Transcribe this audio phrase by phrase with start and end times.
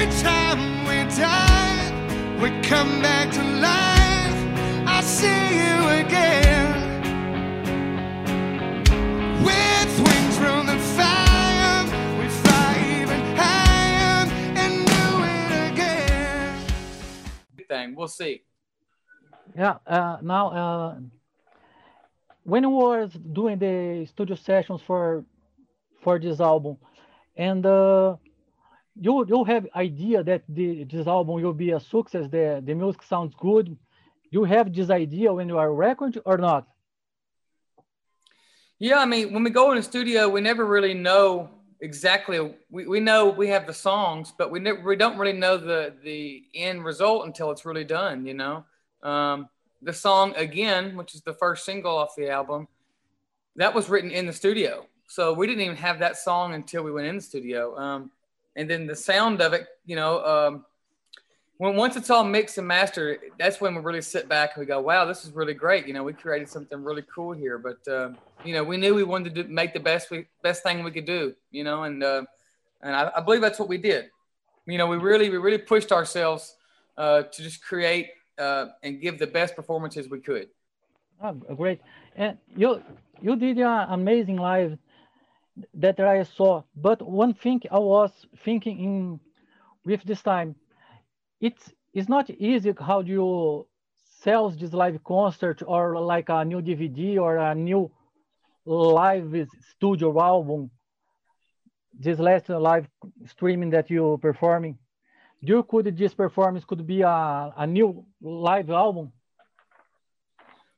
[0.00, 4.88] Every time we die, we come back to life.
[4.88, 5.26] I see
[5.60, 7.02] you again.
[9.44, 11.84] With wings from the fire,
[12.18, 14.26] we fly even higher
[14.56, 15.04] and do
[15.36, 16.66] it again.
[17.68, 17.94] thing.
[17.94, 18.42] We'll see.
[19.54, 19.76] Yeah.
[19.86, 20.98] Uh, now, uh,
[22.44, 25.26] when you was doing the studio sessions for
[26.00, 26.78] for this album,
[27.36, 28.16] and uh,
[29.00, 32.28] you you have idea that the this album will be a success.
[32.30, 33.76] The the music sounds good.
[34.30, 36.68] You have this idea when you are recording or not?
[38.78, 42.38] Yeah, I mean, when we go in the studio, we never really know exactly.
[42.70, 45.94] We, we know we have the songs, but we never we don't really know the
[46.04, 48.26] the end result until it's really done.
[48.26, 48.64] You know,
[49.02, 49.48] um,
[49.82, 52.68] the song again, which is the first single off the album,
[53.56, 54.86] that was written in the studio.
[55.08, 57.76] So we didn't even have that song until we went in the studio.
[57.76, 58.10] Um,
[58.56, 60.64] and then the sound of it, you know, um,
[61.60, 64.66] when once it's all mixed and mastered, that's when we really sit back and we
[64.66, 67.58] go, "Wow, this is really great." You know, we created something really cool here.
[67.58, 68.12] But uh,
[68.44, 70.90] you know, we knew we wanted to do, make the best we best thing we
[70.90, 71.34] could do.
[71.50, 72.22] You know, and uh,
[72.80, 74.06] and I, I believe that's what we did.
[74.64, 76.56] You know, we really we really pushed ourselves
[76.96, 80.48] uh, to just create uh, and give the best performances we could.
[81.22, 81.82] Oh, great!
[82.16, 82.82] And you
[83.20, 84.78] you did an amazing live
[85.74, 86.62] that I saw.
[86.76, 88.10] But one thing I was
[88.44, 89.20] thinking in
[89.84, 90.54] with this time,
[91.40, 93.66] it's it's not easy how do you
[94.22, 97.90] sell this live concert or like a new DVD or a new
[98.64, 100.70] live studio album.
[101.98, 102.88] This last live
[103.26, 104.78] streaming that you performing,
[105.42, 109.12] do you could this performance could be a, a new live album?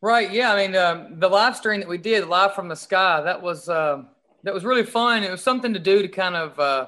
[0.01, 0.33] Right.
[0.33, 0.53] Yeah.
[0.53, 3.69] I mean, um, the live stream that we did live from the sky, that was,
[3.69, 4.03] uh,
[4.43, 5.23] that was really fun.
[5.23, 6.87] It was something to do to kind of, uh,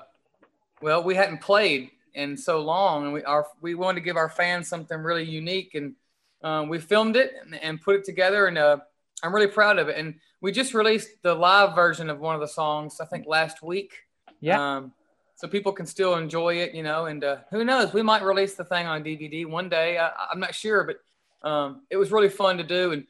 [0.82, 4.28] well, we hadn't played in so long and we our, we wanted to give our
[4.28, 5.94] fans something really unique and,
[6.42, 8.78] um, we filmed it and, and, put it together and, uh,
[9.22, 9.96] I'm really proud of it.
[9.96, 13.62] And we just released the live version of one of the songs, I think last
[13.62, 13.94] week.
[14.40, 14.76] Yeah.
[14.76, 14.92] Um,
[15.36, 18.54] so people can still enjoy it, you know, and uh, who knows, we might release
[18.54, 19.98] the thing on DVD one day.
[19.98, 23.06] I, I'm not sure, but um, it was really fun to do, and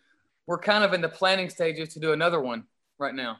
[0.46, 2.64] we're kind of in the planning stages to do another one
[2.98, 3.38] right now.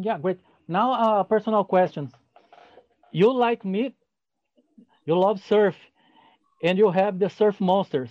[0.00, 0.40] Yeah, great.
[0.66, 2.12] Now, uh, personal questions.
[3.12, 3.94] You like me,
[5.06, 5.76] you love surf,
[6.62, 8.10] and you have the surf monsters.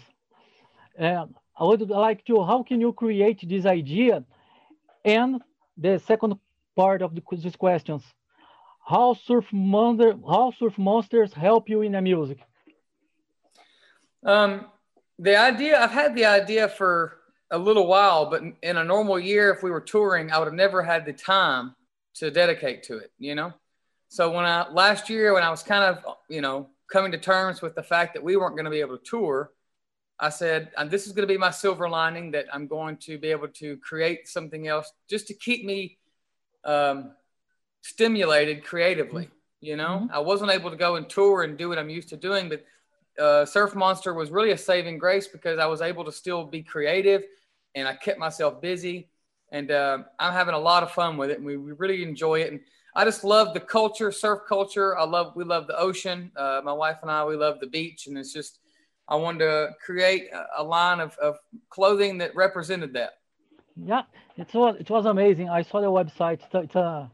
[1.00, 1.25] Uh,
[1.59, 4.23] I would like to, how can you create this idea?
[5.05, 5.41] And
[5.78, 6.35] the second
[6.75, 8.03] part of the, these questions,
[8.85, 12.39] how surf, monster, how surf monsters help you in the music?
[14.23, 14.66] Um,
[15.19, 17.16] the idea, I've had the idea for
[17.52, 20.53] a little while, but in a normal year, if we were touring, I would have
[20.53, 21.75] never had the time
[22.16, 23.53] to dedicate to it, you know?
[24.09, 27.62] So when I, last year, when I was kind of, you know, coming to terms
[27.62, 29.52] with the fact that we weren't going to be able to tour,
[30.19, 33.18] I said, and this is going to be my silver lining that I'm going to
[33.18, 35.97] be able to create something else just to keep me
[36.66, 37.12] um,
[37.81, 39.29] stimulated creatively.
[39.59, 40.12] You know, Mhm.
[40.12, 42.64] I wasn't able to go and tour and do what I'm used to doing, but
[43.19, 46.63] uh, Surf Monster was really a saving grace because I was able to still be
[46.63, 47.23] creative
[47.75, 49.09] and I kept myself busy.
[49.51, 52.41] And uh, I'm having a lot of fun with it, and we, we really enjoy
[52.41, 52.51] it.
[52.51, 52.59] And
[52.94, 54.97] I just love the culture, surf culture.
[54.97, 56.31] I love we love the ocean.
[56.35, 58.59] Uh, my wife and I we love the beach, and it's just
[59.07, 61.38] I wanted to create a, a line of, of
[61.69, 63.19] clothing that represented that.
[63.78, 64.01] Yeah,
[64.35, 65.49] it was it was amazing.
[65.49, 66.41] I saw the website.
[66.44, 67.11] It's a, it's, a,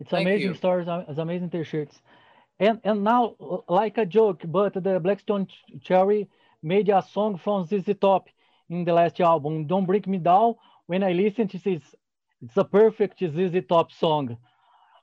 [0.00, 2.00] it's amazing stores, uh, it's amazing t-shirts,
[2.62, 6.28] and and now uh, like a joke, but the Black Stone Ch- Cherry
[6.62, 8.28] made a song from ZZ Top
[8.70, 9.66] in the last album.
[9.66, 10.54] Don't Break Me Down.
[10.86, 11.82] When I listen to this,
[12.40, 14.36] it's a perfect ZZ Top song.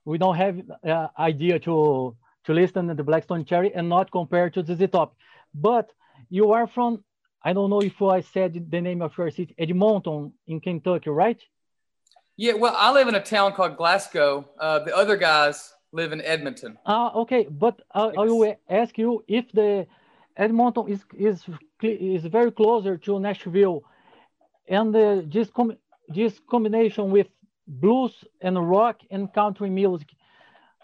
[0.06, 0.56] We don't have
[0.88, 2.16] uh, idea to
[2.46, 5.16] to listen to the Black Stone Cherry and not compare to ZZ Top,
[5.54, 5.92] but
[6.30, 7.04] you are from
[7.44, 11.42] I don't know if I said the name of your city, Edmonton in Kentucky, right?
[12.38, 14.48] Yeah, well, I live in a town called Glasgow.
[14.58, 16.78] Uh, the other guys live in Edmonton.
[16.86, 19.88] Ah, okay, but uh, I will ask you if the
[20.38, 21.44] Edmonton is is
[21.82, 23.84] is very closer to Nashville,
[24.68, 25.78] and uh, this com-
[26.08, 27.28] this combination with
[27.68, 30.10] blues and rock and country music.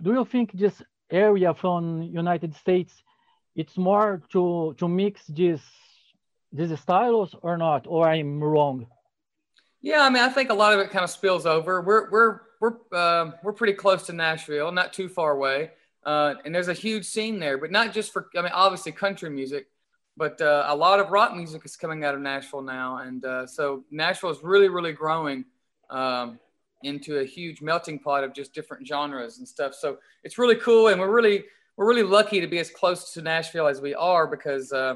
[0.02, 3.04] Do you think this area from United States
[3.56, 5.62] it's more to to mix this
[6.51, 8.88] these styles or not, or I'm wrong?
[9.81, 11.81] Yeah, I mean, I think a lot of it kind of spills over.
[11.81, 15.72] We're we're we're uh, we're pretty close to Nashville, not too far away,
[16.06, 17.58] uh, and there's a huge scene there.
[17.58, 19.68] But not just for, I mean, obviously country music,
[20.18, 23.46] but uh, a lot of rock music is coming out of Nashville now, and uh,
[23.46, 25.46] so Nashville is really really growing
[25.90, 26.40] um,
[26.84, 29.74] into a huge melting pot of just different genres and stuff.
[29.76, 31.44] So it's really cool, and we're really
[31.78, 34.96] we're really lucky to be as close to Nashville as we are because uh,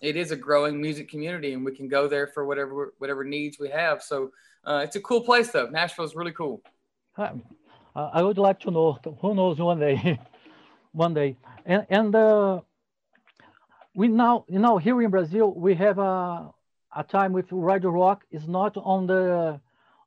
[0.00, 3.58] it is a growing music community, and we can go there for whatever whatever needs
[3.58, 4.02] we have.
[4.02, 4.32] So
[4.64, 5.68] uh, it's a cool place, though.
[5.68, 6.62] Nashville is really cool.
[7.16, 8.98] I would like to know.
[9.20, 10.18] Who knows one day,
[10.92, 12.60] one day, and and uh,
[13.94, 16.50] we now you know here in Brazil we have a
[16.96, 19.60] a time with Radio Rock is not on the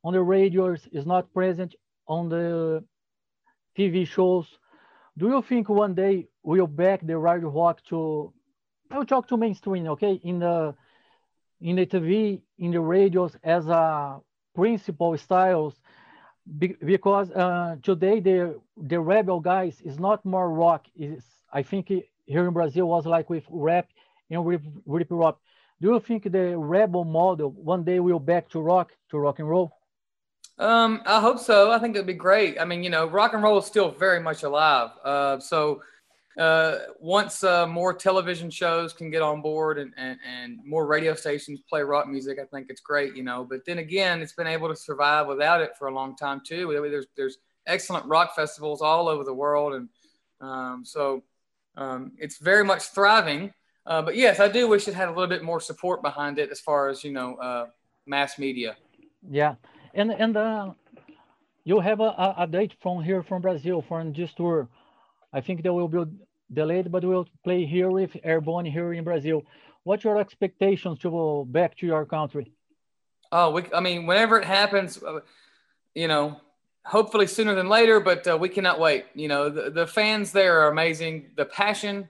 [0.03, 1.75] on the radios, is not present
[2.07, 2.83] on the
[3.77, 4.47] TV shows.
[5.17, 8.33] Do you think one day we'll back the Radio Rock to?
[8.91, 10.75] I will talk to mainstream, okay, in the
[11.59, 14.19] in the TV, in the radios as a
[14.55, 15.73] principal styles,
[16.57, 20.87] because uh, today the the rebel guys is not more rock.
[20.95, 21.91] Is I think
[22.25, 23.89] here in Brazil was like with rap
[24.29, 25.39] and with rip rock.
[25.81, 29.49] Do you think the rebel model one day will back to rock to rock and
[29.49, 29.73] roll?
[30.57, 31.71] Um, I hope so.
[31.71, 32.59] I think it'd be great.
[32.59, 34.89] I mean, you know, rock and roll is still very much alive.
[35.03, 35.81] Uh, so
[36.37, 41.15] uh, once uh, more television shows can get on board and, and, and more radio
[41.15, 43.43] stations play rock music, I think it's great, you know.
[43.43, 46.71] But then again, it's been able to survive without it for a long time too.
[46.91, 49.89] There's there's excellent rock festivals all over the world, and
[50.39, 51.23] um, so
[51.75, 53.51] um, it's very much thriving.
[53.87, 56.51] Uh, but yes, I do wish it had a little bit more support behind it
[56.51, 57.65] as far as you know, uh,
[58.05, 58.75] mass media.
[59.27, 59.55] Yeah,
[59.95, 60.73] and and uh,
[61.63, 64.69] you have a, a date from here from Brazil for this tour.
[65.33, 66.03] I think there will be
[66.51, 69.43] delayed, but we'll play here with Airborne here in Brazil.
[69.83, 72.51] What's your expectations to go back to your country?
[73.31, 75.19] Oh, we, I mean, whenever it happens, uh,
[75.93, 76.39] you know,
[76.85, 79.05] hopefully sooner than later, but uh, we cannot wait.
[79.13, 81.31] You know, the, the fans there are amazing.
[81.35, 82.07] The passion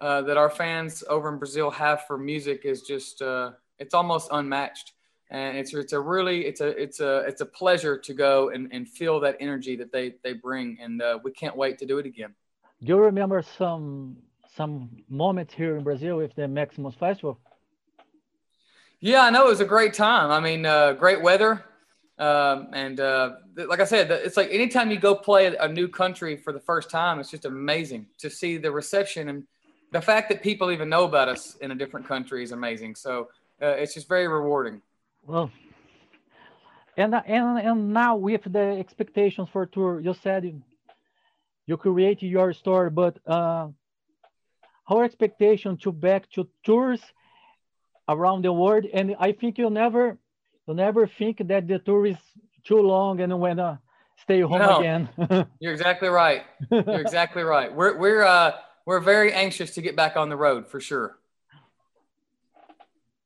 [0.00, 4.28] uh, that our fans over in Brazil have for music is just uh, it's almost
[4.32, 4.92] unmatched,
[5.30, 8.72] and it's it's a really it's a it's a it's a pleasure to go and,
[8.72, 11.98] and feel that energy that they they bring, and uh, we can't wait to do
[11.98, 12.34] it again.
[12.82, 14.16] Do you remember some
[14.56, 17.38] some moment here in Brazil with the Maximus Festival?
[19.00, 20.30] Yeah, I know it was a great time.
[20.30, 21.64] I mean, uh, great weather.
[22.18, 26.36] Um, and uh, like I said, it's like anytime you go play a new country
[26.36, 29.44] for the first time, it's just amazing to see the reception and
[29.92, 32.94] the fact that people even know about us in a different country is amazing.
[32.94, 33.28] So
[33.62, 34.82] uh, it's just very rewarding.
[35.26, 35.50] Well,
[36.96, 40.62] and and and now with the expectations for tour, you said
[41.66, 43.68] you create your story, but uh,
[44.88, 47.00] our expectation to back to tours
[48.08, 50.18] around the world, and I think you'll never
[50.66, 52.16] you'll never think that the tour is
[52.64, 53.76] too long and when uh,
[54.22, 55.08] stay home no, again.
[55.60, 56.42] you're exactly right.
[56.70, 57.74] You're exactly right.
[57.74, 58.52] We're we're uh
[58.84, 61.18] we're very anxious to get back on the road for sure.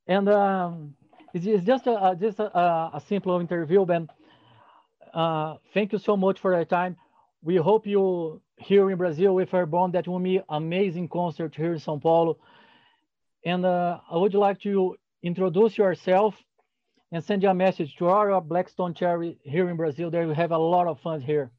[0.07, 0.95] And um,
[1.33, 2.59] it's, it's, just a just a,
[2.93, 4.09] a simple interview, Ben.
[5.13, 6.97] Uh, thank you so much for your time.
[7.45, 9.93] We hope you here in Brazil with Airborne.
[9.93, 12.39] That will be amazing concert here in São Paulo.
[13.45, 16.35] And uh, I would like to introduce yourself
[17.13, 20.11] and send you a message to our Black Stone Cherry here in Brazil.
[20.11, 21.51] There we have a lot of fun here.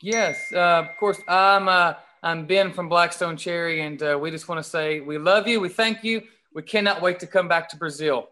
[0.00, 1.20] Yes, uh, of course.
[1.28, 5.00] I'm uh, I'm Ben from Black Stone Cherry, and uh, we just want to say
[5.00, 5.60] we love you.
[5.60, 6.22] We thank you.
[6.54, 8.30] We cannot wait to come back to Brazil.